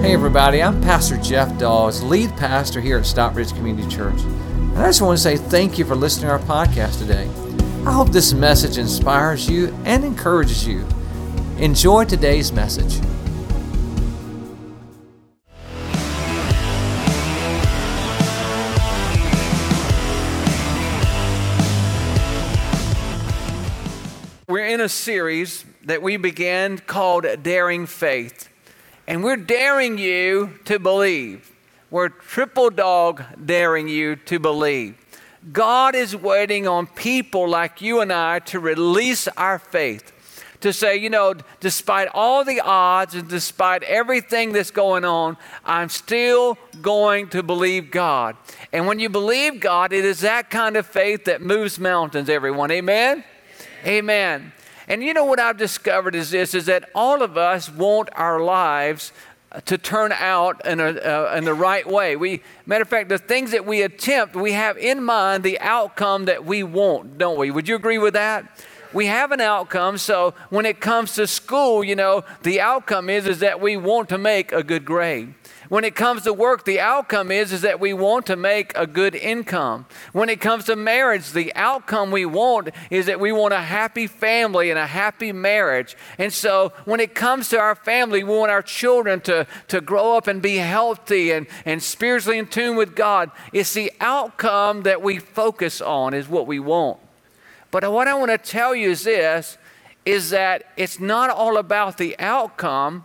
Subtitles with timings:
[0.00, 4.18] Hey, everybody, I'm Pastor Jeff Dawes, lead pastor here at Stockbridge Community Church.
[4.22, 7.28] And I just want to say thank you for listening to our podcast today.
[7.86, 10.86] I hope this message inspires you and encourages you.
[11.58, 12.98] Enjoy today's message.
[24.48, 28.49] We're in a series that we began called Daring Faith.
[29.10, 31.52] And we're daring you to believe.
[31.90, 34.94] We're triple dog daring you to believe.
[35.52, 40.12] God is waiting on people like you and I to release our faith.
[40.60, 45.88] To say, you know, despite all the odds and despite everything that's going on, I'm
[45.88, 48.36] still going to believe God.
[48.72, 52.70] And when you believe God, it is that kind of faith that moves mountains, everyone.
[52.70, 53.24] Amen?
[53.84, 54.52] Amen.
[54.90, 58.40] And you know what I've discovered is this is that all of us want our
[58.40, 59.12] lives
[59.66, 62.16] to turn out in, a, uh, in the right way.
[62.16, 66.24] We, matter of fact, the things that we attempt, we have in mind the outcome
[66.24, 67.52] that we want, don't we?
[67.52, 68.64] Would you agree with that?
[68.92, 73.28] We have an outcome, so when it comes to school, you know, the outcome is,
[73.28, 75.34] is that we want to make a good grade.
[75.70, 78.88] When it comes to work, the outcome is, is that we want to make a
[78.88, 79.86] good income.
[80.12, 84.08] When it comes to marriage, the outcome we want is that we want a happy
[84.08, 85.96] family and a happy marriage.
[86.18, 90.16] And so when it comes to our family, we want our children to, to grow
[90.16, 93.30] up and be healthy and, and spiritually in tune with God.
[93.52, 96.98] It's the outcome that we focus on, is what we want.
[97.70, 99.56] But what I want to tell you is this
[100.04, 103.04] is that it's not all about the outcome.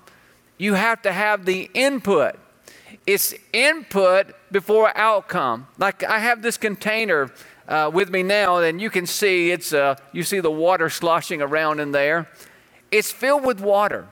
[0.58, 2.40] You have to have the input
[3.06, 5.68] it's input before outcome.
[5.78, 7.32] Like I have this container
[7.68, 11.42] uh, with me now, and you can see it's uh, you see the water sloshing
[11.42, 12.28] around in there.
[12.92, 14.08] It's filled with water.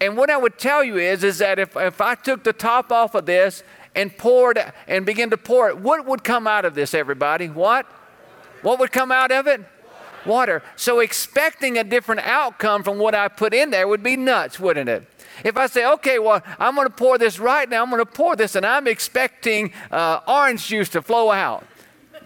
[0.00, 2.90] And what I would tell you is, is that if, if I took the top
[2.90, 3.62] off of this
[3.94, 7.48] and poured and began to pour it, what would come out of this, everybody?
[7.48, 7.86] What?
[8.62, 9.60] What would come out of it?
[10.26, 10.62] Water.
[10.74, 14.88] So expecting a different outcome from what I put in there would be nuts, wouldn't
[14.88, 15.06] it?
[15.44, 18.10] If I say, okay, well, I'm going to pour this right now, I'm going to
[18.10, 21.64] pour this, and I'm expecting uh, orange juice to flow out,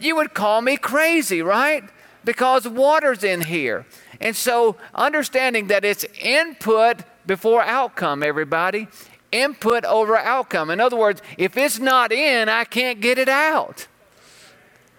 [0.00, 1.84] you would call me crazy, right?
[2.25, 3.87] Because water's in here.
[4.21, 8.89] And so, understanding that it's input before outcome, everybody.
[9.33, 10.71] Input over outcome.
[10.71, 13.87] In other words, if it's not in, I can't get it out.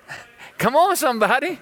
[0.57, 1.59] Come on, somebody.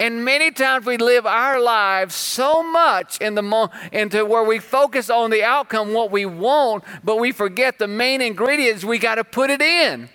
[0.00, 4.58] And many times we live our lives so much in the mo- into where we
[4.58, 8.84] focus on the outcome, what we want, but we forget the main ingredients.
[8.84, 10.08] We got to put it in.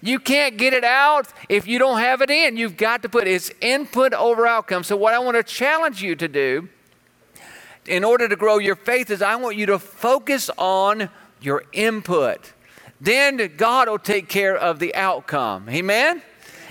[0.00, 2.56] You can't get it out if you don't have it in.
[2.56, 4.82] You've got to put it's input over outcome.
[4.82, 6.68] So what I want to challenge you to do
[7.86, 11.10] in order to grow your faith is I want you to focus on
[11.40, 12.52] your input.
[13.00, 15.68] Then God will take care of the outcome.
[15.68, 16.22] Amen.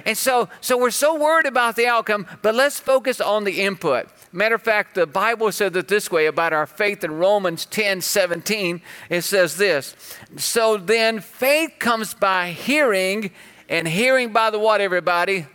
[0.06, 4.08] And so, so we're so worried about the outcome, but let's focus on the input.
[4.32, 8.02] Matter of fact, the Bible says it this way about our faith in Romans 10
[8.02, 8.82] 17.
[9.10, 9.96] It says this
[10.38, 13.32] So then faith comes by hearing,
[13.68, 15.48] and hearing by the what, everybody?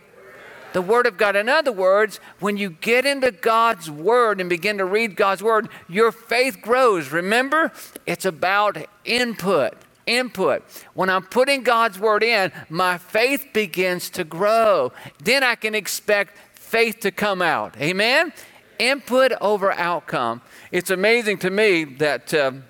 [0.73, 1.35] The Word of God.
[1.35, 5.69] In other words, when you get into God's Word and begin to read God's Word,
[5.87, 7.11] your faith grows.
[7.11, 7.71] Remember,
[8.05, 9.73] it's about input
[10.07, 10.63] input.
[10.93, 14.91] When I'm putting God's word in, my faith begins to grow.
[15.23, 17.79] Then I can expect faith to come out.
[17.79, 18.33] Amen?
[18.79, 20.41] Input over outcome.
[20.71, 22.33] It's amazing to me that.
[22.33, 22.63] Um,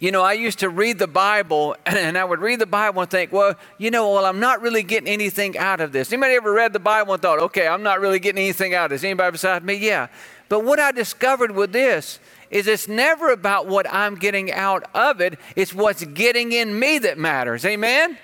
[0.00, 3.10] you know, I used to read the Bible and I would read the Bible and
[3.10, 6.12] think, well, you know, well, I'm not really getting anything out of this.
[6.12, 8.90] Anybody ever read the Bible and thought, okay, I'm not really getting anything out of
[8.90, 9.04] this?
[9.04, 9.74] Anybody besides me?
[9.74, 10.08] Yeah.
[10.48, 12.18] But what I discovered with this
[12.50, 16.98] is it's never about what I'm getting out of it, it's what's getting in me
[16.98, 17.64] that matters.
[17.64, 18.18] Amen?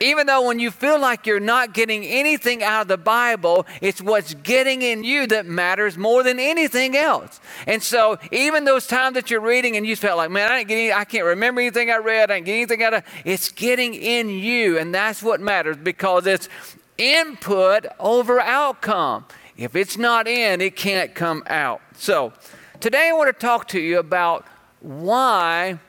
[0.00, 4.00] Even though when you feel like you're not getting anything out of the Bible, it's
[4.00, 7.40] what's getting in you that matters more than anything else.
[7.66, 10.94] And so, even those times that you're reading and you felt like, man, I, ain't
[10.94, 14.28] I can't remember anything I read, I didn't get anything out of it's getting in
[14.28, 16.48] you, and that's what matters because it's
[16.96, 19.24] input over outcome.
[19.56, 21.80] If it's not in, it can't come out.
[21.96, 22.32] So,
[22.80, 24.46] Today I want to talk to you about
[24.80, 25.80] why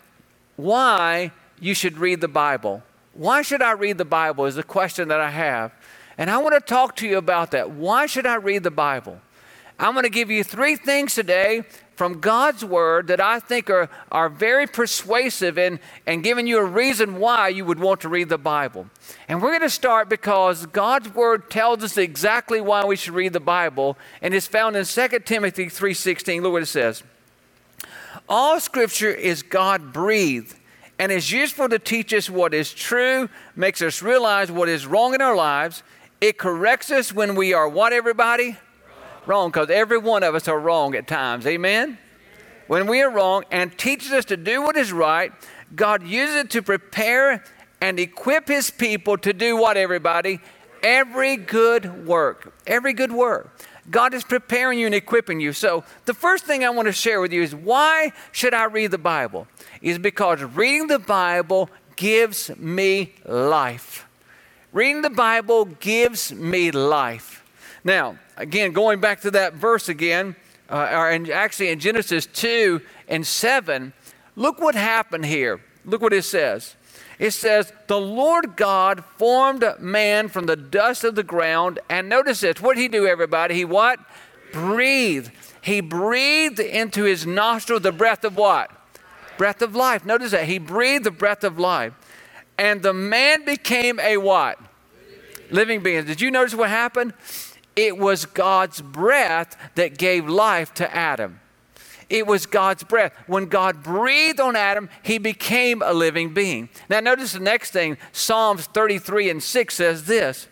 [0.56, 2.81] why you should read the Bible.
[3.13, 5.71] Why should I read the Bible is the question that I have.
[6.18, 7.69] And I want to talk to you about that.
[7.69, 9.21] Why should I read the Bible?
[9.77, 11.62] I'm going to give you three things today
[12.00, 16.63] from God's Word that I think are, are very persuasive in, and giving you a
[16.63, 18.88] reason why you would want to read the Bible.
[19.28, 23.34] And we're going to start because God's Word tells us exactly why we should read
[23.34, 26.42] the Bible, and it's found in 2 Timothy 3.16.
[26.42, 27.04] Look what it says.
[28.30, 30.56] All Scripture is God-breathed
[31.00, 35.16] and is useful to teach us what is true, makes us realize what is wrong
[35.16, 35.84] in our lives.
[36.22, 38.56] It corrects us when we are what, everybody?
[39.30, 41.46] Wrong, because every one of us are wrong at times.
[41.46, 42.00] Amen?
[42.66, 45.31] When we are wrong and teaches us to do what is right,
[45.76, 47.44] God uses it to prepare
[47.80, 50.40] and equip His people to do what, everybody?
[50.81, 52.56] Every good work.
[52.66, 53.56] Every good work.
[53.92, 55.54] God is preparing you and equipping you.
[55.54, 58.90] So, the first thing I want to share with you is why should I read
[58.90, 59.46] the Bible?
[59.84, 64.08] Is because reading the Bible gives me life.
[64.74, 67.38] Reading the Bible gives me life.
[67.84, 70.36] Now, again, going back to that verse again,
[70.70, 73.94] uh, or actually in Genesis 2 and 7,
[74.36, 75.62] look what happened here.
[75.86, 76.76] Look what it says.
[77.18, 81.80] It says, The Lord God formed man from the dust of the ground.
[81.90, 82.62] And notice this.
[82.62, 83.56] What did he do, everybody?
[83.56, 84.00] He what?
[84.54, 85.31] Breathed.
[85.62, 88.72] He breathed into his nostril the breath of what?
[89.38, 90.06] Breath of life.
[90.06, 90.46] Notice that.
[90.46, 91.94] He breathed the breath of life.
[92.58, 94.60] And the man became a what?
[95.52, 96.06] Living being.
[96.06, 97.14] Did you notice what happened?
[97.80, 101.40] It was God's breath that gave life to Adam.
[102.10, 103.14] It was God's breath.
[103.26, 106.68] When God breathed on Adam, he became a living being.
[106.90, 110.50] Now, notice the next thing Psalms 33 and 6 says this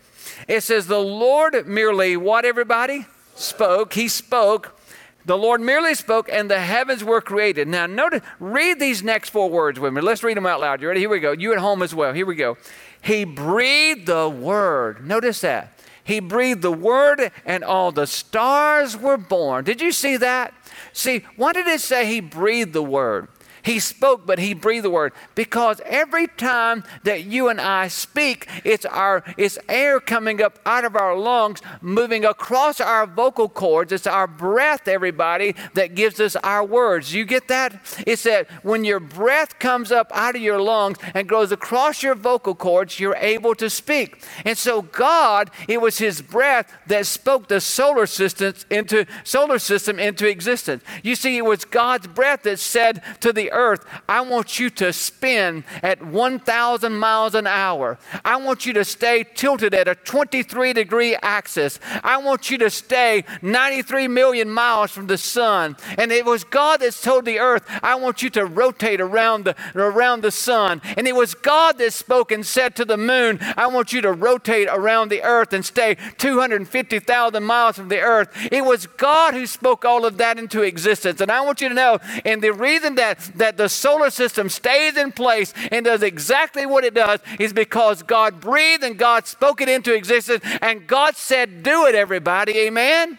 [0.48, 3.06] it says, The Lord merely, what everybody?
[3.36, 3.94] Spoke.
[3.94, 4.80] He spoke.
[5.26, 7.68] The Lord merely spoke, and the heavens were created.
[7.68, 10.00] Now, notice, read these next four words with me.
[10.00, 10.82] Let's read them out loud.
[10.82, 11.02] You ready?
[11.02, 11.34] Here we go.
[11.34, 12.14] You at home as well.
[12.14, 12.58] Here we go.
[13.02, 15.06] He breathed the word.
[15.06, 15.74] Notice that.
[16.08, 19.66] He breathed the word, and all the stars were born.
[19.66, 20.54] Did you see that?
[20.94, 23.28] See, why did it say he breathed the word?
[23.68, 25.12] He spoke, but he breathed the word.
[25.36, 30.86] Because every time that you and I speak, it's our it's air coming up out
[30.86, 33.92] of our lungs, moving across our vocal cords.
[33.92, 37.14] It's our breath, everybody, that gives us our words.
[37.14, 37.82] You get that?
[38.08, 42.16] It's that when your breath comes up out of your lungs and goes across your
[42.16, 44.24] vocal cords, you're able to speak.
[44.46, 50.00] And so God, it was his breath that spoke the solar system into solar system
[50.00, 50.86] into existence.
[51.04, 54.94] You see, it was God's breath that said to the earth, I want you to
[54.94, 57.98] spin at 1,000 miles an hour.
[58.24, 61.80] I want you to stay tilted at a 23 degree axis.
[62.04, 65.76] I want you to stay 93 million miles from the sun.
[65.98, 69.56] And it was God that told the earth, I want you to rotate around the,
[69.76, 70.82] around the sun.
[70.96, 74.12] And it was God that spoke and said to the moon, I want you to
[74.12, 78.30] rotate around the earth and stay 250,000 miles from the earth.
[78.52, 81.22] It was God who spoke all of that into existence.
[81.22, 84.50] And I want you to know, and the reason that, that that the solar system
[84.50, 89.26] stays in place and does exactly what it does is because God breathed and God
[89.26, 92.58] spoke it into existence and God said, Do it, everybody.
[92.58, 93.18] Amen?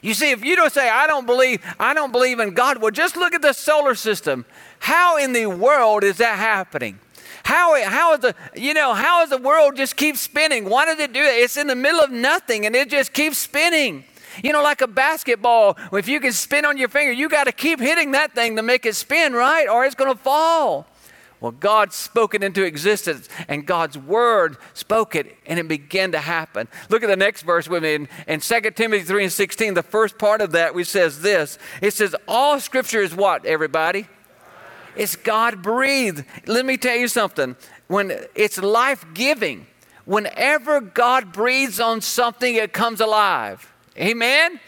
[0.00, 2.90] You see, if you don't say, I don't believe, I don't believe in God, well,
[2.90, 4.46] just look at the solar system.
[4.78, 6.98] How in the world is that happening?
[7.42, 10.64] How, how is the, you know, how is the world just keep spinning?
[10.64, 11.42] Why does it do it?
[11.42, 14.06] It's in the middle of nothing and it just keeps spinning.
[14.42, 17.52] You know, like a basketball, if you can spin on your finger, you got to
[17.52, 19.68] keep hitting that thing to make it spin, right?
[19.68, 20.86] Or it's going to fall.
[21.44, 26.18] Well, God spoke it into existence, and God's word spoke it, and it began to
[26.18, 26.68] happen.
[26.88, 27.94] Look at the next verse with me.
[27.94, 31.58] In, in 2 Timothy 3 and 16, the first part of that, we says this.
[31.82, 34.06] It says, All scripture is what, everybody?
[34.96, 36.24] It's God breathed.
[36.46, 37.56] Let me tell you something.
[37.88, 39.66] When it's life giving,
[40.06, 43.70] whenever God breathes on something, it comes alive.
[43.98, 44.60] Amen?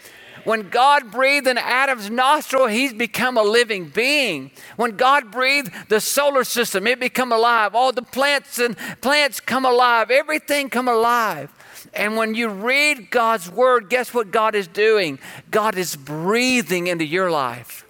[0.43, 4.51] When God breathed in Adam's nostril, he's become a living being.
[4.77, 7.75] When God breathed the solar system, it become alive.
[7.75, 10.09] All the plants and plants come alive.
[10.09, 11.51] Everything come alive.
[11.93, 15.19] And when you read God's word, guess what God is doing?
[15.51, 17.85] God is breathing into your life.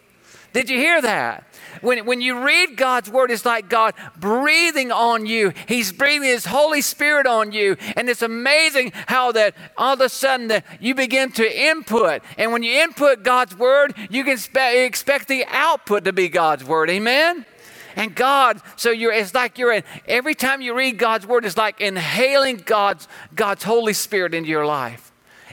[0.54, 1.44] Did you hear that?
[1.82, 5.54] When, when you read God's word, it's like God breathing on you.
[5.68, 7.78] He's breathing His Holy Spirit on you.
[7.96, 12.22] And it's amazing how that all of a sudden that you begin to input.
[12.38, 16.64] And when you input God's word, you can spe- expect the output to be God's
[16.64, 16.90] word.
[16.90, 17.46] Amen?
[17.96, 21.58] And God, so you're it's like you're in every time you read God's word, it's
[21.58, 25.12] like inhaling God's God's Holy Spirit into your life.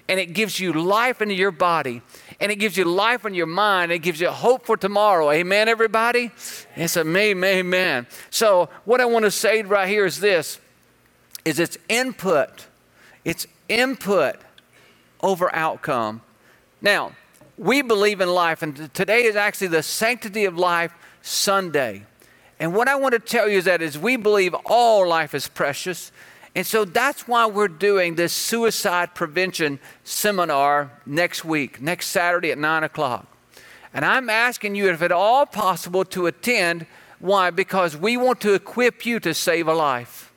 [0.08, 2.02] And it gives you life into your body
[2.40, 3.92] and it gives you life in your mind.
[3.92, 5.30] It gives you hope for tomorrow.
[5.30, 6.30] Amen, everybody?
[6.76, 8.06] It's a amen, amen.
[8.30, 10.58] So what I want to say right here is this,
[11.44, 12.66] is it's input.
[13.24, 14.36] It's input
[15.20, 16.22] over outcome.
[16.80, 17.12] Now,
[17.56, 22.04] we believe in life, and today is actually the Sanctity of Life Sunday.
[22.58, 25.48] And what I want to tell you is that is we believe all life is
[25.48, 26.12] precious.
[26.54, 32.58] And so that's why we're doing this suicide prevention seminar next week, next Saturday at
[32.58, 33.26] 9 o'clock.
[33.92, 36.86] And I'm asking you, if at all possible, to attend
[37.20, 37.50] Why?
[37.50, 40.32] Because we want to equip you to save a life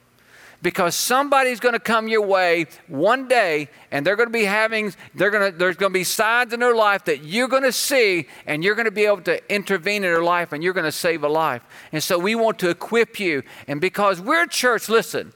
[0.61, 4.93] because somebody's going to come your way one day and they're going to be having
[5.13, 7.71] they're going to there's going to be signs in their life that you're going to
[7.71, 10.85] see and you're going to be able to intervene in their life and you're going
[10.85, 14.49] to save a life and so we want to equip you and because we're a
[14.49, 15.31] church listen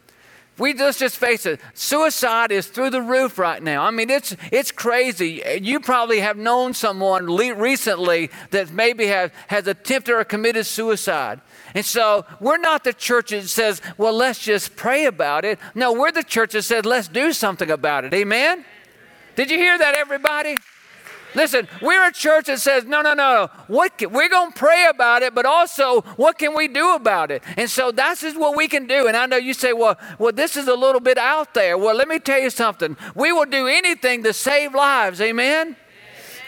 [0.58, 1.60] we just just face it.
[1.74, 3.84] Suicide is through the roof right now.
[3.84, 5.42] I mean, it's it's crazy.
[5.62, 11.42] You probably have known someone recently that maybe has has attempted or committed suicide.
[11.74, 15.58] And so we're not the church that says, well, let's just pray about it.
[15.74, 18.14] No, we're the church that says, let's do something about it.
[18.14, 18.66] Amen?
[19.36, 20.58] Did you hear that, everybody?
[21.34, 24.88] Listen, we're a church that says, no, no, no, what can, we're going to pray
[24.90, 27.44] about it, but also, what can we do about it?
[27.58, 29.08] And so that's is what we can do.
[29.08, 31.78] And I know you say, well, well, this is a little bit out there.
[31.78, 32.98] Well, let me tell you something.
[33.16, 35.22] We will do anything to save lives.
[35.22, 35.76] Amen?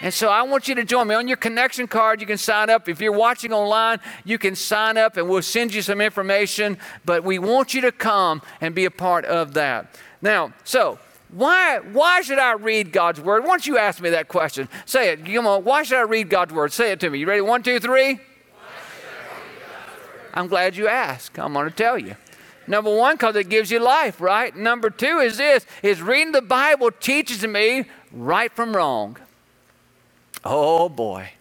[0.02, 1.16] And so I want you to join me.
[1.16, 2.90] On your connection card, you can sign up.
[2.90, 6.78] If you're watching online, you can sign up and we'll send you some information.
[7.06, 9.98] But we want you to come and be a part of that.
[10.22, 11.00] Now, so
[11.34, 13.44] why, why should I read God's word?
[13.44, 15.26] Once you ask me that question, say it.
[15.26, 15.64] Come on.
[15.64, 16.72] Why should I read God's word?
[16.72, 17.20] Say it to me.
[17.20, 17.42] You ready?
[17.42, 18.20] One, two, three.
[20.36, 21.40] I'm glad you asked.
[21.40, 22.16] I'm going to tell you.
[22.68, 24.56] Number one, because it gives you life, right?
[24.56, 29.18] Number two is this: is reading the Bible teaches me right from wrong.
[30.46, 31.32] Oh boy.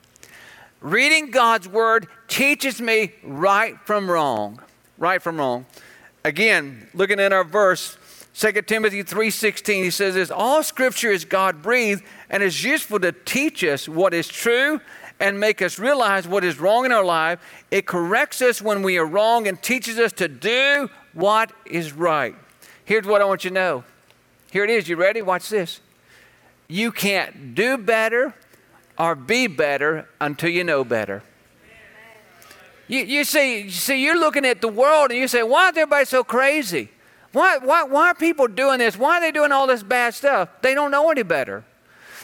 [0.80, 4.60] Reading God's word teaches me right from wrong.
[4.98, 5.66] Right from wrong.
[6.24, 7.96] Again, looking at our verse,
[8.34, 13.12] 2 Timothy 3:16, he says this, all scripture is God breathed and is useful to
[13.12, 14.80] teach us what is true
[15.20, 17.40] and make us realize what is wrong in our life.
[17.70, 22.34] It corrects us when we are wrong and teaches us to do what is right.
[22.84, 23.84] Here's what I want you to know.
[24.50, 24.88] Here it is.
[24.88, 25.22] You ready?
[25.22, 25.80] Watch this.
[26.68, 28.34] You can't do better
[28.98, 31.22] or be better until you know better.
[32.88, 35.76] You, you, see, you see, you're looking at the world and you say, why is
[35.76, 36.90] everybody so crazy?
[37.32, 38.96] Why, why, why are people doing this?
[38.96, 40.48] Why are they doing all this bad stuff?
[40.60, 41.64] They don't know any better.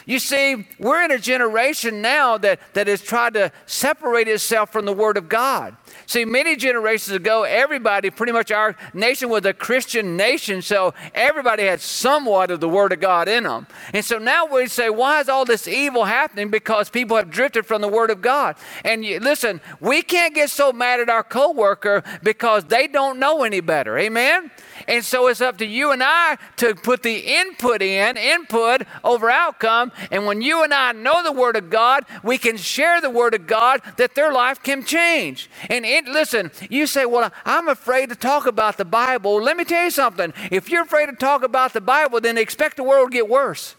[0.09, 4.85] You see, we're in a generation now that, that has tried to separate itself from
[4.85, 5.75] the Word of God.
[6.07, 11.63] See, many generations ago, everybody, pretty much our nation was a Christian nation, so everybody
[11.63, 13.67] had somewhat of the Word of God in them.
[13.93, 16.49] And so now we say, why is all this evil happening?
[16.49, 18.55] Because people have drifted from the Word of God.
[18.83, 23.43] And you, listen, we can't get so mad at our coworker because they don't know
[23.43, 23.95] any better.
[23.99, 24.49] Amen?
[24.87, 29.29] And so it's up to you and I to put the input in, input over
[29.29, 29.91] outcome.
[30.11, 33.33] And when you and I know the Word of God, we can share the Word
[33.33, 35.49] of God that their life can change.
[35.69, 39.41] And it, listen, you say, Well, I'm afraid to talk about the Bible.
[39.41, 40.33] Let me tell you something.
[40.51, 43.75] If you're afraid to talk about the Bible, then expect the world to get worse.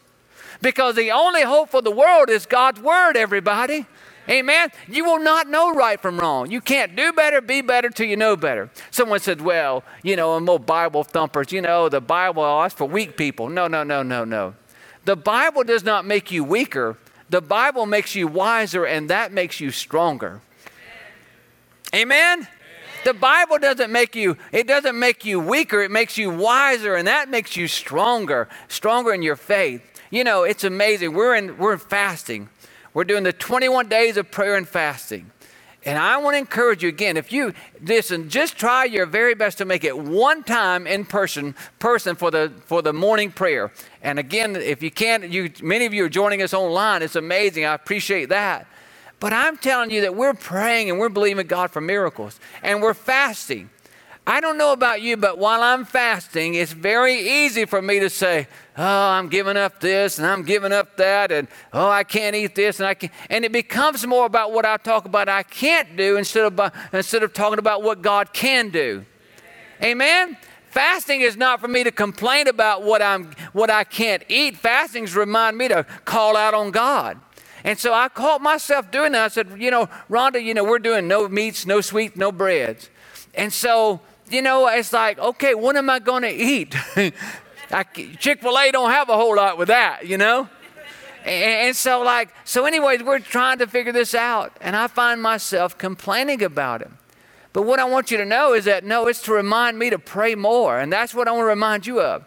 [0.61, 3.85] Because the only hope for the world is God's Word, everybody.
[4.29, 4.69] Amen.
[4.87, 6.51] You will not know right from wrong.
[6.51, 8.69] You can't do better, be better till you know better.
[8.91, 12.75] Someone said, well, you know, I'm more Bible thumpers, you know, the Bible, oh, that's
[12.75, 13.49] for weak people.
[13.49, 14.53] No, no, no, no, no.
[15.05, 16.97] The Bible does not make you weaker.
[17.29, 20.41] The Bible makes you wiser, and that makes you stronger.
[21.93, 22.47] Amen?
[23.03, 27.07] The Bible doesn't make you, it doesn't make you weaker, it makes you wiser, and
[27.07, 29.81] that makes you stronger, stronger in your faith.
[30.11, 31.13] You know, it's amazing.
[31.13, 32.49] We're in, we're in fasting.
[32.93, 35.31] We're doing the 21 days of prayer and fasting.
[35.83, 39.57] And I want to encourage you again, if you listen, just try your very best
[39.57, 43.71] to make it one time in person, person for the for the morning prayer.
[44.03, 47.01] And again, if you can't, you many of you are joining us online.
[47.01, 47.65] It's amazing.
[47.65, 48.67] I appreciate that.
[49.19, 52.39] But I'm telling you that we're praying and we're believing God for miracles.
[52.61, 53.71] And we're fasting.
[54.27, 58.09] I don't know about you, but while I'm fasting, it's very easy for me to
[58.09, 58.47] say,
[58.77, 62.53] oh, I'm giving up this and I'm giving up that, and oh, I can't eat
[62.53, 65.97] this, and I can and it becomes more about what I talk about I can't
[65.97, 69.05] do instead of instead of talking about what God can do.
[69.83, 70.37] Amen.
[70.69, 74.55] Fasting is not for me to complain about what I'm what I can't eat.
[74.55, 77.19] Fasting's remind me to call out on God.
[77.63, 79.23] And so I caught myself doing that.
[79.23, 82.89] I said, you know, Rhonda, you know, we're doing no meats, no sweets, no breads.
[83.33, 84.01] And so,
[84.33, 86.75] you know, it's like, okay, what am I going to eat?
[88.19, 90.49] Chick fil A don't have a whole lot with that, you know?
[91.23, 94.57] And, and so, like, so, anyways, we're trying to figure this out.
[94.61, 96.91] And I find myself complaining about it.
[97.53, 99.99] But what I want you to know is that no, it's to remind me to
[99.99, 100.79] pray more.
[100.79, 102.25] And that's what I want to remind you of.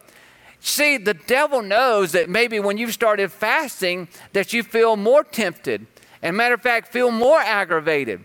[0.60, 5.86] See, the devil knows that maybe when you've started fasting, that you feel more tempted.
[6.22, 8.24] And matter of fact, feel more aggravated.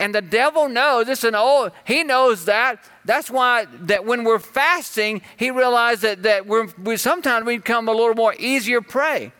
[0.00, 2.82] And the devil knows, it's an old, he knows that.
[3.04, 7.86] That's why that when we're fasting, he realized that, that we're, we sometimes we become
[7.86, 9.30] a little more easier prey.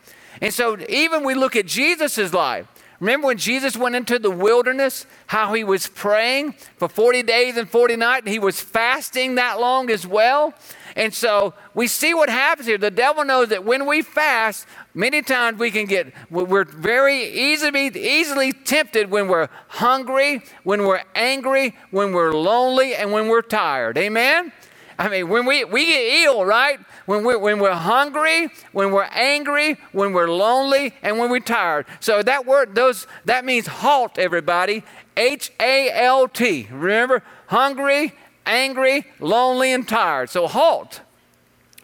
[0.43, 2.67] And so even we look at Jesus' life,
[3.01, 7.69] Remember when Jesus went into the wilderness, how he was praying for 40 days and
[7.69, 10.53] 40 nights, and he was fasting that long as well?
[10.97, 12.77] And so we see what happens here.
[12.77, 17.87] The devil knows that when we fast, many times we can get, we're very easily,
[17.87, 23.97] easily tempted when we're hungry, when we're angry, when we're lonely, and when we're tired.
[23.97, 24.53] Amen?
[25.01, 26.79] I mean, when we, we get ill, right?
[27.07, 31.87] When we're, when we're hungry, when we're angry, when we're lonely, and when we're tired.
[32.01, 34.85] So that word, those, that means halt, everybody.
[35.17, 36.69] H A L T.
[36.71, 37.23] Remember?
[37.47, 38.13] Hungry,
[38.45, 40.29] angry, lonely, and tired.
[40.29, 41.01] So halt.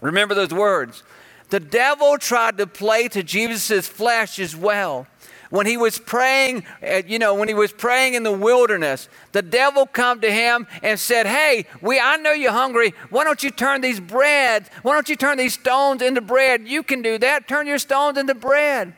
[0.03, 1.03] Remember those words.
[1.49, 5.07] The devil tried to play to Jesus' flesh as well
[5.51, 9.43] when he was praying, uh, you know, when he was praying in the wilderness, the
[9.43, 12.95] devil come to him and said, "Hey, we I know you're hungry.
[13.11, 14.69] Why don't you turn these bread?
[14.83, 16.67] Why don't you turn these stones into bread?
[16.67, 17.49] You can do that.
[17.49, 18.95] Turn your stones into bread."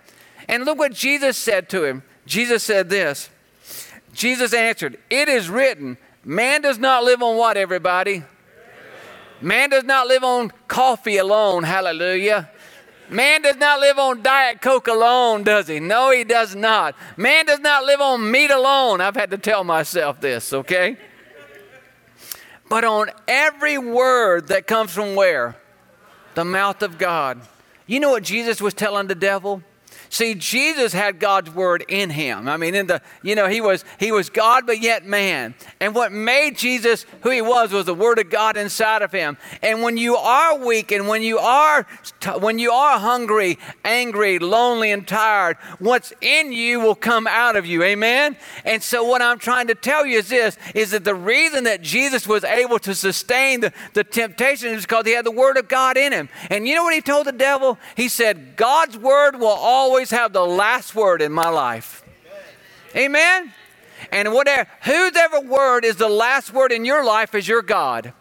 [0.49, 2.02] And look what Jesus said to him.
[2.26, 3.28] Jesus said this.
[4.12, 8.23] Jesus answered, "It is written, man does not live on what everybody?
[9.40, 11.62] Man does not live on coffee alone.
[11.62, 12.50] Hallelujah.
[13.10, 15.80] Man does not live on Diet Coke alone, does he?
[15.80, 16.94] No, he does not.
[17.16, 19.00] Man does not live on meat alone.
[19.00, 20.96] I've had to tell myself this, okay?
[22.68, 25.56] But on every word that comes from where?
[26.34, 27.40] The mouth of God.
[27.86, 29.62] You know what Jesus was telling the devil?
[30.10, 32.48] See, Jesus had God's word in him.
[32.48, 35.54] I mean, in the, you know, he was he was God but yet man.
[35.80, 39.36] And what made Jesus who he was was the word of God inside of him.
[39.62, 41.86] And when you are weak and when you are
[42.40, 47.66] when you are hungry, angry, lonely and tired, what's in you will come out of
[47.66, 47.82] you.
[47.82, 48.36] Amen.
[48.64, 51.82] And so what I'm trying to tell you is this is that the reason that
[51.82, 55.68] Jesus was able to sustain the, the temptation is because he had the word of
[55.68, 56.28] God in him.
[56.50, 57.78] And you know what he told the devil?
[57.96, 62.05] He said, God's word will always always have the last word in my life.
[62.95, 63.52] Amen?
[64.12, 68.12] And whatever, whose ever word is the last word in your life is your God.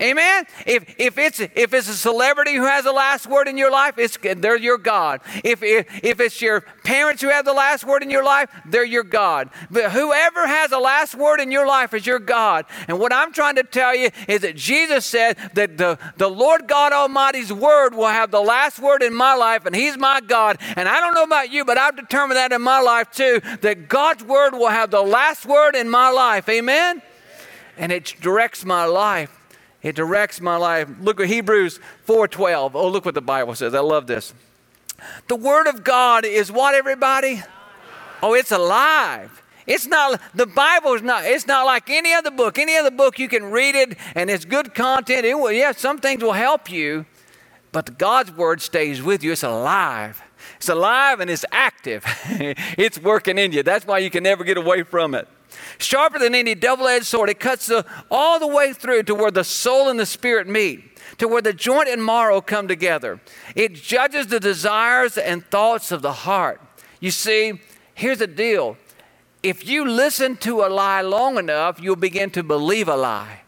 [0.00, 0.46] Amen.
[0.66, 3.98] If, if, it's, if it's a celebrity who has the last word in your life,
[3.98, 5.20] it's, they're your God.
[5.44, 8.84] If, if, if it's your parents who have the last word in your life, they're
[8.84, 9.50] your God.
[9.70, 12.66] But whoever has the last word in your life is your God.
[12.88, 16.66] And what I'm trying to tell you is that Jesus said that the, the Lord
[16.66, 20.58] God Almighty's word will have the last word in my life, and He's my God.
[20.76, 23.88] And I don't know about you, but I've determined that in my life too, that
[23.88, 26.48] God's word will have the last word in my life.
[26.48, 27.02] Amen?
[27.76, 29.41] And it directs my life.
[29.82, 30.88] It directs my life.
[31.00, 32.74] Look at Hebrews 4:12.
[32.74, 33.74] Oh, look what the Bible says.
[33.74, 34.32] I love this.
[35.28, 37.42] The word of God is what everybody?
[38.22, 39.42] Oh, it's alive.
[39.66, 42.58] It's not the Bible is not it's not like any other book.
[42.58, 45.24] Any other book you can read it and it's good content.
[45.24, 47.06] It will, yeah, some things will help you,
[47.72, 49.32] but God's word stays with you.
[49.32, 50.22] It's alive.
[50.56, 52.04] It's alive and it's active.
[52.78, 53.62] it's working in you.
[53.62, 55.28] That's why you can never get away from it.
[55.78, 59.30] Sharper than any double edged sword, it cuts the, all the way through to where
[59.30, 63.20] the soul and the spirit meet, to where the joint and marrow come together.
[63.54, 66.60] It judges the desires and thoughts of the heart.
[67.00, 67.60] You see,
[67.94, 68.76] here's the deal
[69.42, 73.40] if you listen to a lie long enough, you'll begin to believe a lie.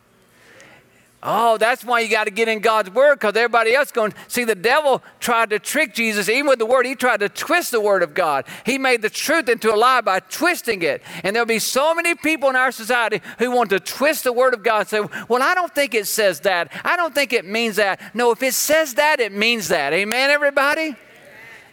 [1.27, 4.13] Oh, that's why you got to get in God's word because everybody else going.
[4.29, 6.85] See, the devil tried to trick Jesus, even with the word.
[6.85, 8.45] He tried to twist the word of God.
[8.67, 11.03] He made the truth into a lie by twisting it.
[11.23, 14.53] And there'll be so many people in our society who want to twist the word
[14.53, 16.71] of God and say, Well, I don't think it says that.
[16.85, 18.03] I don't think it means that.
[18.15, 19.95] No, if it says that, it means that.
[19.95, 20.95] Amen, everybody?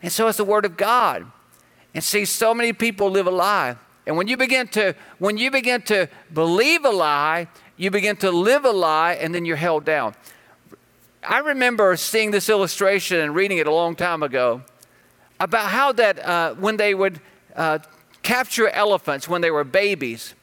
[0.01, 1.29] And so it's the word of God.
[1.93, 3.75] And see, so many people live a lie.
[4.05, 7.47] And when you begin to when you begin to believe a lie,
[7.81, 10.13] you begin to live a lie, and then you're held down.
[11.27, 14.61] I remember seeing this illustration and reading it a long time ago
[15.39, 17.19] about how that uh, when they would
[17.55, 17.79] uh,
[18.21, 20.35] capture elephants when they were babies,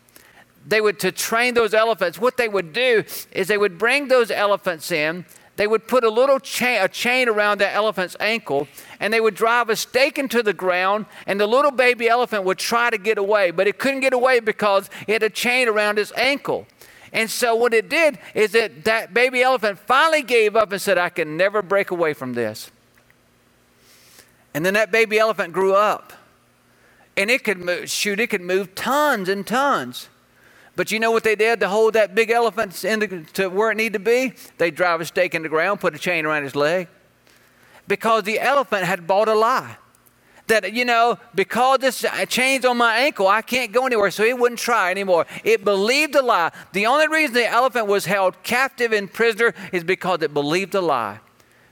[0.67, 2.19] they would to train those elephants.
[2.19, 5.25] What they would do is they would bring those elephants in.
[5.55, 8.67] They would put a little chain, a chain around the elephant's ankle,
[8.99, 12.59] and they would drive a stake into the ground, and the little baby elephant would
[12.59, 16.01] try to get away, but it couldn't get away because it had a chain around
[16.01, 16.67] its ankle.
[17.13, 20.99] And so what it did is that that baby elephant finally gave up and said,
[20.99, 22.71] I can never break away from this.
[24.55, 26.13] And then that baby elephant grew up.
[27.17, 30.09] And it could move, shoot, it could move tons and tons.
[30.77, 33.77] But you know what they did to hold that big elephant into, to where it
[33.77, 34.35] needed to be?
[34.59, 36.87] They drive a stake in the ground, put a chain around his leg.
[37.89, 39.77] Because the elephant had bought a lie
[40.49, 44.11] that, you know, because this chain's on my ankle, I can't go anywhere.
[44.11, 45.27] So it wouldn't try anymore.
[45.45, 46.51] It believed a lie.
[46.73, 50.81] The only reason the elephant was held captive and prisoner is because it believed a
[50.81, 51.21] lie.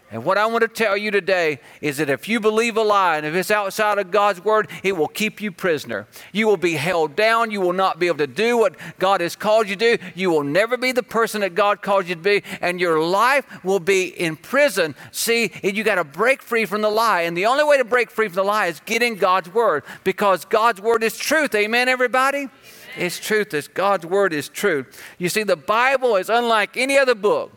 [0.09, 3.17] And what I want to tell you today is that if you believe a lie
[3.17, 6.07] and if it's outside of God's word, it will keep you prisoner.
[6.33, 7.51] You will be held down.
[7.51, 10.05] You will not be able to do what God has called you to do.
[10.15, 13.65] You will never be the person that God called you to be, and your life
[13.65, 14.95] will be in prison.
[15.11, 17.23] See, you got to break free from the lie.
[17.23, 19.83] And the only way to break free from the lie is get in God's word
[20.05, 21.53] because God's word is truth.
[21.57, 22.49] Amen, everybody?
[22.97, 23.53] It's truth.
[23.55, 25.03] It's God's word is truth.
[25.19, 27.53] You see, the Bible is unlike any other book.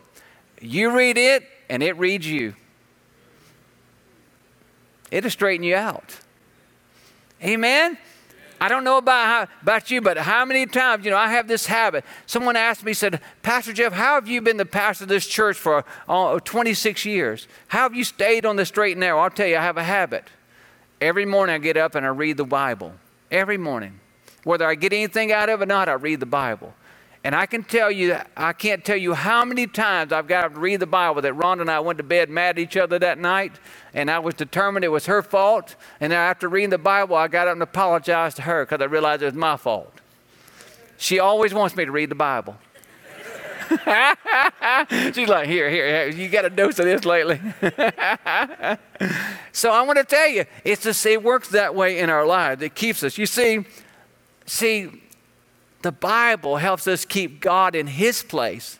[0.60, 2.54] You read it, and it reads you.
[5.10, 6.18] It'll straighten you out.
[7.42, 7.96] Amen?
[8.60, 11.48] I don't know about, how, about you, but how many times, you know, I have
[11.48, 12.04] this habit.
[12.26, 15.56] Someone asked me, said, Pastor Jeff, how have you been the pastor of this church
[15.56, 17.48] for uh, 26 years?
[17.68, 19.20] How have you stayed on the straight and narrow?
[19.20, 20.24] I'll tell you, I have a habit.
[21.00, 22.92] Every morning I get up and I read the Bible.
[23.30, 23.98] Every morning.
[24.44, 26.74] Whether I get anything out of it or not, I read the Bible.
[27.22, 30.60] And I can tell you, I can't tell you how many times I've got to
[30.60, 33.18] read the Bible that Rhonda and I went to bed mad at each other that
[33.18, 33.52] night,
[33.92, 35.76] and I was determined it was her fault.
[36.00, 39.20] And after reading the Bible, I got up and apologized to her because I realized
[39.22, 39.92] it was my fault.
[40.96, 42.56] She always wants me to read the Bible.
[45.14, 47.40] She's like, here, here, you got a dose of this lately.
[49.52, 52.62] so I want to tell you, it's just, it works that way in our lives.
[52.62, 53.16] It keeps us.
[53.16, 53.64] You see,
[54.46, 55.02] see,
[55.82, 58.78] the Bible helps us keep God in His place,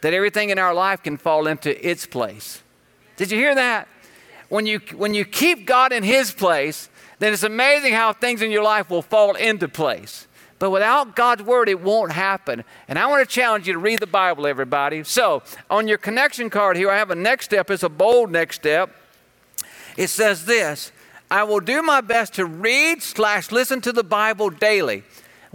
[0.00, 2.62] that everything in our life can fall into its place.
[3.16, 3.88] Did you hear that?
[4.48, 8.50] When you, when you keep God in His place, then it's amazing how things in
[8.50, 10.26] your life will fall into place.
[10.58, 12.64] But without God's Word, it won't happen.
[12.88, 15.02] And I want to challenge you to read the Bible, everybody.
[15.04, 17.70] So, on your connection card here, I have a next step.
[17.70, 18.94] It's a bold next step.
[19.96, 20.92] It says this
[21.30, 25.02] I will do my best to read slash listen to the Bible daily.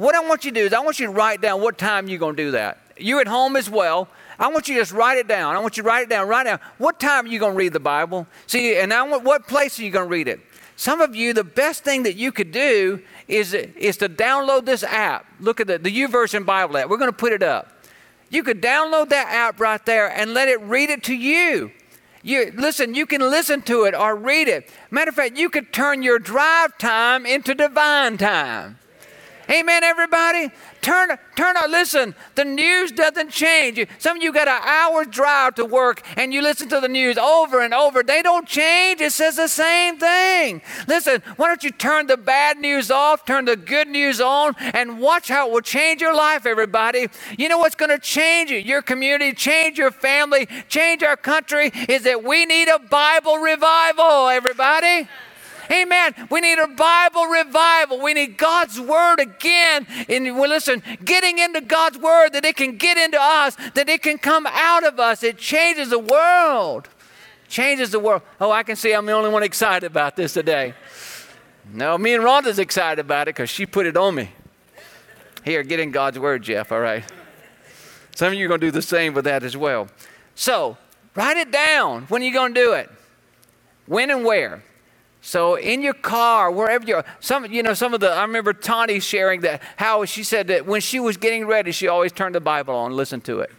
[0.01, 2.07] What I want you to do is I want you to write down what time
[2.07, 2.79] you're going to do that.
[2.97, 4.07] You're at home as well.
[4.39, 5.55] I want you to just write it down.
[5.55, 6.27] I want you to write it down.
[6.27, 8.25] Write down what time are you going to read the Bible?
[8.47, 10.39] See, and I want what place are you going to read it?
[10.75, 14.81] Some of you, the best thing that you could do is, is to download this
[14.81, 15.27] app.
[15.39, 16.89] Look at the, the YouVersion Bible app.
[16.89, 17.85] We're going to put it up.
[18.31, 21.69] You could download that app right there and let it read it to you.
[22.23, 24.67] You listen, you can listen to it or read it.
[24.89, 28.79] Matter of fact, you could turn your drive time into divine time.
[29.51, 30.49] Amen, everybody?
[30.81, 33.85] Turn, turn on, listen, the news doesn't change.
[33.99, 37.17] Some of you got an hour drive to work and you listen to the news
[37.17, 38.01] over and over.
[38.01, 39.01] They don't change.
[39.01, 40.61] It says the same thing.
[40.87, 45.01] Listen, why don't you turn the bad news off, turn the good news on, and
[45.01, 47.09] watch how it will change your life, everybody.
[47.37, 48.65] You know what's going to change it?
[48.65, 54.29] Your community, change your family, change our country is that we need a Bible revival,
[54.29, 55.09] everybody.
[55.71, 56.13] Amen.
[56.29, 58.01] We need a Bible revival.
[58.01, 59.87] We need God's Word again.
[60.09, 64.01] And well, listen, getting into God's Word that it can get into us, that it
[64.01, 65.23] can come out of us.
[65.23, 66.89] It changes the world.
[67.47, 68.21] Changes the world.
[68.39, 70.73] Oh, I can see I'm the only one excited about this today.
[71.73, 74.31] No, me and Rhonda's excited about it because she put it on me.
[75.45, 77.03] Here, get in God's Word, Jeff, all right?
[78.15, 79.87] Some of you are going to do the same with that as well.
[80.35, 80.77] So,
[81.15, 82.03] write it down.
[82.03, 82.89] When are you going to do it?
[83.85, 84.63] When and where?
[85.21, 88.99] So in your car, wherever you're, some you know some of the I remember Tani
[88.99, 92.41] sharing that how she said that when she was getting ready, she always turned the
[92.41, 93.51] Bible on, listened to it.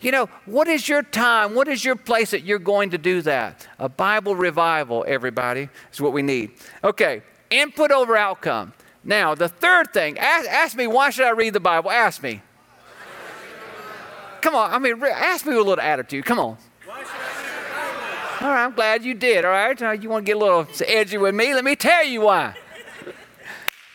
[0.00, 1.54] You know, what is your time?
[1.54, 3.66] What is your place that you're going to do that?
[3.78, 6.52] A Bible revival, everybody, is what we need.
[6.84, 8.72] Okay, input over outcome.
[9.02, 11.90] Now, the third thing, ask, ask me, why should I read the Bible?
[11.90, 12.42] Ask me.
[14.40, 16.24] Come on, I mean, ask me with a little attitude.
[16.26, 16.58] Come on.
[18.44, 19.46] All right, I'm glad you did.
[19.46, 21.54] All right, you want to get a little edgy with me?
[21.54, 22.54] Let me tell you why.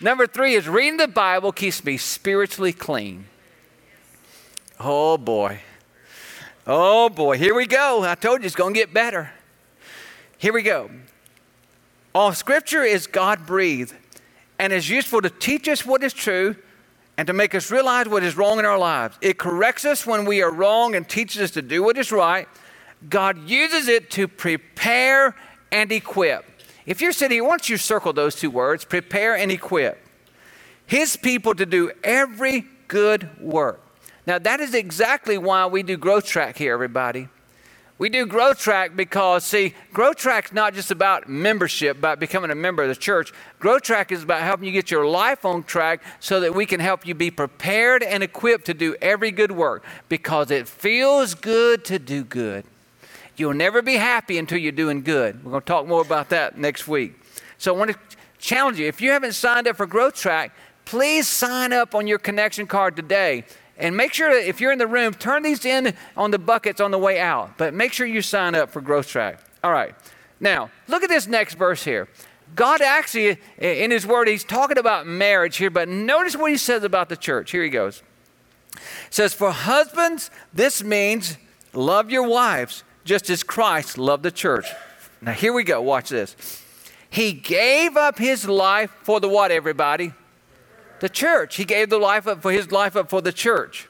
[0.02, 3.26] Number three is reading the Bible keeps me spiritually clean.
[4.80, 5.60] Oh boy.
[6.66, 7.38] Oh boy.
[7.38, 8.04] Here we go.
[8.04, 9.30] I told you it's going to get better.
[10.40, 10.90] Here we go.
[12.16, 13.94] All scripture is God breathed
[14.58, 16.56] and is useful to teach us what is true
[17.20, 19.16] and to make us realize what is wrong in our lives.
[19.22, 22.48] It corrects us when we are wrong and teaches us to do what is right.
[23.08, 25.36] God uses it to prepare
[25.72, 26.46] and equip.
[26.86, 30.04] If you're sitting don't you circle those two words prepare and equip?
[30.86, 33.82] His people to do every good work.
[34.26, 37.30] Now, that is exactly why we do Growth Track here, everybody.
[38.00, 42.56] We do Growth Track because, see, Growth Track's not just about membership, about becoming a
[42.56, 43.34] member of the church.
[43.60, 46.80] Growth Track is about helping you get your life on track so that we can
[46.80, 51.84] help you be prepared and equipped to do every good work because it feels good
[51.86, 52.64] to do good.
[53.40, 55.44] You'll never be happy until you're doing good.
[55.44, 57.20] We're going to talk more about that next week.
[57.58, 57.98] So I want to
[58.38, 60.54] challenge you if you haven't signed up for Growth Track,
[60.86, 63.46] please sign up on your connection card today
[63.80, 66.82] And make sure that if you're in the room, turn these in on the buckets
[66.82, 67.58] on the way out.
[67.58, 69.40] But make sure you sign up for Growth Track.
[69.64, 69.96] All right.
[70.42, 72.10] Now, look at this next verse here.
[72.56, 76.84] God actually, in His Word, He's talking about marriage here, but notice what He says
[76.84, 77.52] about the church.
[77.52, 78.04] Here He goes.
[78.74, 81.38] It says, For husbands, this means
[81.74, 84.68] love your wives, just as Christ loved the church.
[85.20, 85.82] Now, here we go.
[85.82, 86.36] Watch this.
[87.10, 90.14] He gave up His life for the what, everybody?
[91.00, 91.56] The church.
[91.56, 93.90] He gave the life up for His life up for the church.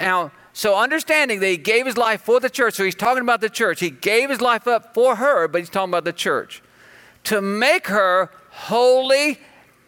[0.00, 3.42] Now, so understanding that he gave his life for the church, so he's talking about
[3.42, 3.78] the church.
[3.78, 6.62] He gave his life up for her, but he's talking about the church
[7.24, 9.38] to make her holy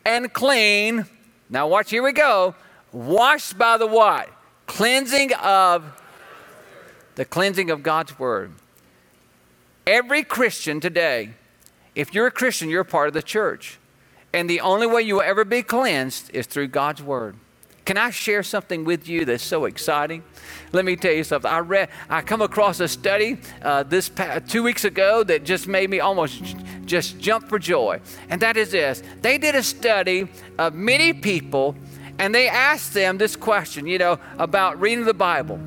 [0.05, 1.07] and clean.
[1.49, 2.55] Now, watch, here we go.
[2.93, 4.29] Washed by the what?
[4.67, 5.85] Cleansing of
[7.19, 8.53] the cleansing of God's word.
[9.89, 11.31] Every Christian today,
[11.97, 13.81] if you're a Christian, you're part of the church.
[14.33, 17.35] And the only way you will ever be cleansed is through God's word.
[17.85, 20.23] Can I share something with you that's so exciting?
[20.71, 21.51] Let me tell you something.
[21.51, 25.67] I read, I come across a study uh, this past, two weeks ago that just
[25.67, 26.41] made me almost
[26.85, 28.01] just jump for joy.
[28.31, 31.75] And that is this they did a study of many people
[32.21, 35.59] and they asked them this question, you know, about reading the Bible.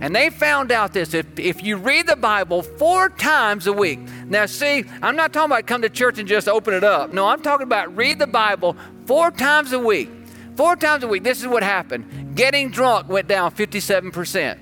[0.00, 3.98] And they found out this if, if you read the Bible four times a week.
[4.26, 7.12] Now, see, I'm not talking about come to church and just open it up.
[7.12, 10.10] No, I'm talking about read the Bible four times a week.
[10.56, 11.24] Four times a week.
[11.24, 12.36] This is what happened.
[12.36, 14.58] Getting drunk went down 57%.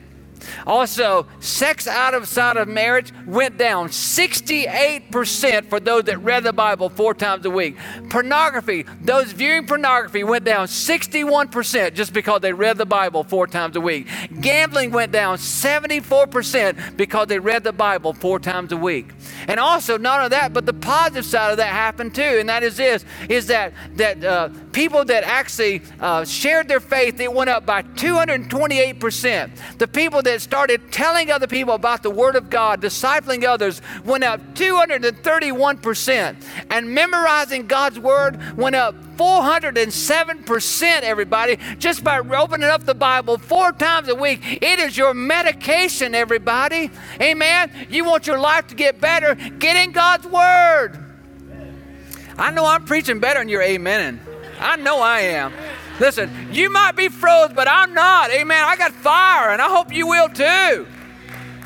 [0.66, 7.14] Also, sex outside of marriage went down 68% for those that read the Bible four
[7.14, 7.76] times a week.
[8.10, 13.76] Pornography, those viewing pornography went down 61% just because they read the Bible four times
[13.76, 14.08] a week.
[14.40, 19.12] Gambling went down 74% because they read the Bible four times a week.
[19.48, 22.62] And also, not only that, but the positive side of that happened too, and that
[22.62, 27.50] is this: is that that uh, people that actually uh, shared their faith, it went
[27.50, 29.52] up by 228 percent.
[29.78, 34.24] The people that started telling other people about the Word of God, discipling others, went
[34.24, 36.38] up 231 percent,
[36.70, 43.72] and memorizing God's Word went up 407%, everybody, just by opening up the Bible four
[43.72, 44.62] times a week.
[44.62, 46.90] It is your medication, everybody.
[47.20, 47.86] Amen.
[47.88, 51.02] You want your life to get better, get in God's Word.
[52.38, 54.18] I know I'm preaching better than you're amening.
[54.60, 55.52] I know I am.
[55.98, 58.30] Listen, you might be froze, but I'm not.
[58.30, 58.62] Amen.
[58.64, 60.86] I got fire, and I hope you will too.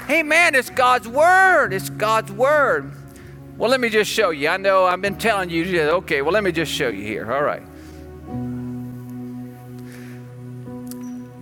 [0.09, 0.55] Amen.
[0.55, 1.73] It's God's Word.
[1.73, 2.93] It's God's Word.
[3.57, 4.49] Well, let me just show you.
[4.49, 7.31] I know I've been telling you, okay, well, let me just show you here.
[7.33, 7.63] All right.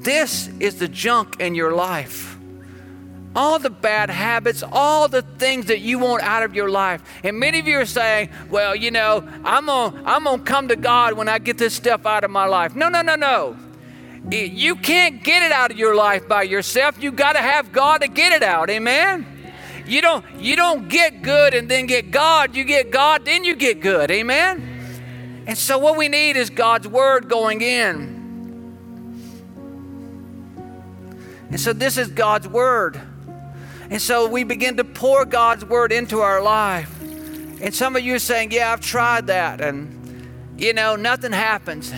[0.01, 2.28] This is the junk in your life.
[3.37, 7.03] All the bad habits, all the things that you want out of your life.
[7.23, 10.77] And many of you are saying, well, you know, I'm going I'm gonna come to
[10.77, 12.75] God when I get this stuff out of my life.
[12.75, 13.57] No, no, no, no.
[14.31, 17.03] You can't get it out of your life by yourself.
[17.03, 18.69] You got to have God to get it out.
[18.69, 19.27] Amen?
[19.87, 22.55] You don't you don't get good and then get God.
[22.55, 24.11] You get God, then you get good.
[24.11, 25.45] Amen.
[25.47, 28.19] And so what we need is God's word going in.
[31.49, 33.01] And so this is God's word.
[33.90, 36.94] And so we begin to pour God's word into our life.
[37.01, 39.61] And some of you are saying, Yeah, I've tried that.
[39.61, 41.92] And, you know, nothing happens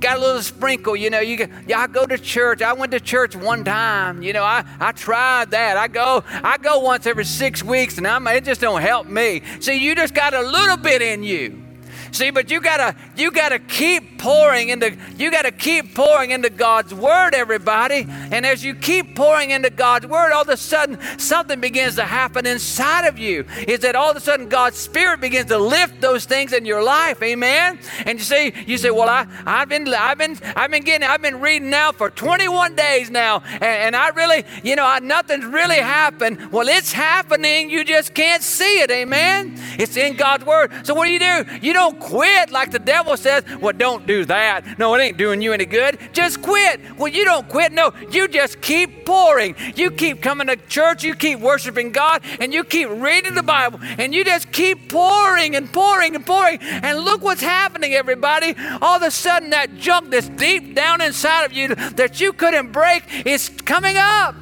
[0.00, 0.96] got a little sprinkle.
[0.96, 2.62] You know, you yeah, I go to church.
[2.62, 4.22] I went to church one time.
[4.22, 5.76] You know, I, I tried that.
[5.76, 9.42] I go I go once every six weeks, and I'm, it just don't help me.
[9.60, 11.64] See, you just got a little bit in you.
[12.12, 16.94] See, but you gotta you gotta keep pouring into you gotta keep pouring into God's
[16.94, 18.06] word, everybody.
[18.08, 22.04] And as you keep pouring into God's word, all of a sudden something begins to
[22.04, 23.44] happen inside of you.
[23.66, 26.82] Is that all of a sudden God's spirit begins to lift those things in your
[26.82, 27.78] life, amen?
[28.04, 31.22] And you see, you say, Well, I, I've been I've been I've been getting I've
[31.22, 35.44] been reading now for 21 days now, and, and I really, you know, I, nothing's
[35.44, 36.52] really happened.
[36.52, 39.54] Well, it's happening, you just can't see it, amen?
[39.78, 40.86] It's in God's word.
[40.86, 41.44] So what do you do?
[41.60, 43.44] You don't quit like the devil says.
[43.60, 44.78] Well, don't do that.
[44.78, 45.98] No, it ain't doing you any good.
[46.12, 46.80] Just quit.
[46.96, 47.72] Well, you don't quit.
[47.72, 49.54] No, you just keep pouring.
[49.76, 51.04] You keep coming to church.
[51.04, 55.56] You keep worshiping God and you keep reading the Bible and you just keep pouring
[55.56, 56.58] and pouring and pouring.
[56.60, 58.54] And look what's happening, everybody.
[58.80, 62.72] All of a sudden, that junk that's deep down inside of you that you couldn't
[62.72, 64.34] break is coming up.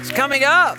[0.00, 0.78] It's coming up.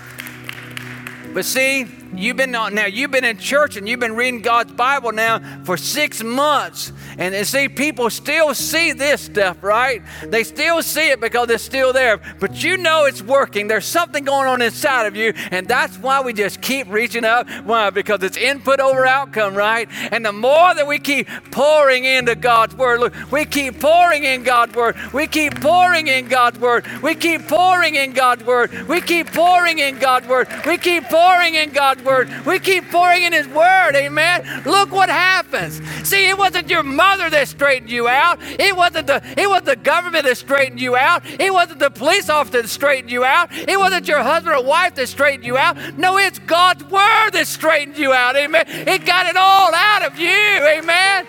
[1.34, 5.12] But see, You've been now you've been in church and you've been reading God's Bible
[5.12, 10.02] now for six months, And, and see, people still see this stuff, right?
[10.24, 12.20] They still see it because it's still there.
[12.40, 13.68] But you know it's working.
[13.68, 15.34] There's something going on inside of you.
[15.52, 17.50] And that's why we just keep reaching up.
[17.66, 17.90] Why?
[17.90, 19.88] Because it's input over outcome, right?
[20.12, 24.44] And the more that we keep pouring into God's Word, look, we keep pouring in
[24.44, 24.96] God's Word.
[25.14, 26.86] We keep pouring in God's Word.
[27.02, 28.72] We keep pouring in God's Word.
[28.88, 30.50] We keep pouring in God's Word.
[30.66, 32.30] We keep pouring in God's Word.
[32.46, 33.96] We keep pouring in His Word.
[33.96, 34.64] Amen.
[34.66, 35.82] Look what happens.
[36.08, 38.38] See, it wasn't your mother that straightened you out.
[38.42, 41.24] It wasn't the it was the government that straightened you out.
[41.26, 43.52] It wasn't the police officer that straightened you out.
[43.52, 45.76] It wasn't your husband or wife that straightened you out.
[45.98, 48.36] No, it's God's word that straightened you out.
[48.36, 48.66] Amen.
[48.68, 50.30] It got it all out of you.
[50.30, 51.26] Amen.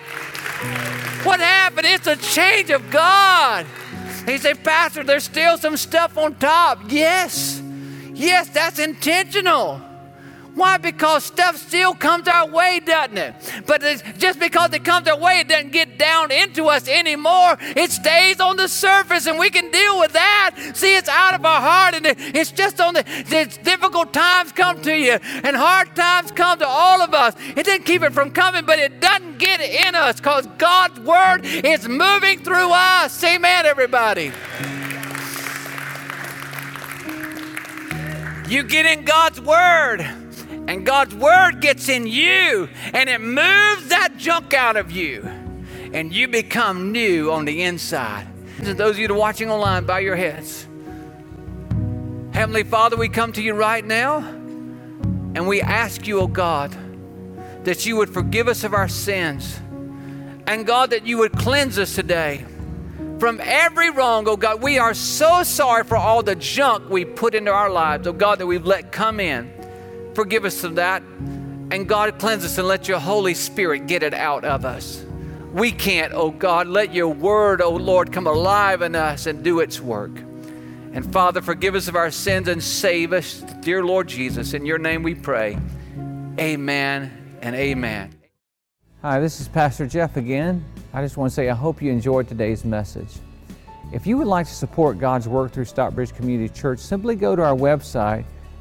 [1.23, 1.87] What happened?
[1.87, 3.65] It's a change of God.
[4.25, 6.79] He said, Pastor, there's still some stuff on top.
[6.89, 7.61] Yes.
[8.13, 9.81] Yes, that's intentional.
[10.55, 10.77] Why?
[10.77, 13.33] Because stuff still comes our way, doesn't it?
[13.65, 13.81] But
[14.19, 17.57] just because it comes our way, it doesn't get down into us anymore.
[17.59, 20.73] It stays on the surface and we can deal with that.
[20.75, 24.81] See, it's out of our heart and it's just on the it's difficult times come
[24.83, 25.13] to you
[25.43, 27.33] and hard times come to all of us.
[27.55, 31.41] It didn't keep it from coming, but it doesn't get in us because God's word
[31.45, 33.23] is moving through us.
[33.23, 34.31] Amen, everybody.
[38.47, 40.22] You get in God's word
[40.67, 45.21] and God's word gets in you and it moves that junk out of you
[45.93, 48.27] and you become new on the inside.
[48.57, 50.67] And those of you that are watching online, bow your heads.
[52.33, 56.75] Heavenly Father, we come to you right now and we ask you, oh God,
[57.65, 59.59] that you would forgive us of our sins.
[60.47, 62.45] And God, that you would cleanse us today
[63.19, 64.61] from every wrong, oh God.
[64.61, 68.39] We are so sorry for all the junk we put into our lives, oh God,
[68.39, 69.51] that we've let come in.
[70.13, 71.01] Forgive us of that.
[71.01, 75.03] And God, cleanse us and let your Holy Spirit get it out of us.
[75.53, 76.67] We can't, oh God.
[76.67, 80.11] Let your word, oh Lord, come alive in us and do its work.
[80.93, 83.41] And Father, forgive us of our sins and save us.
[83.61, 85.57] Dear Lord Jesus, in your name we pray.
[86.39, 88.13] Amen and amen.
[89.01, 90.63] Hi, this is Pastor Jeff again.
[90.93, 93.09] I just want to say I hope you enjoyed today's message.
[93.91, 97.41] If you would like to support God's work through Stockbridge Community Church, simply go to
[97.41, 98.25] our website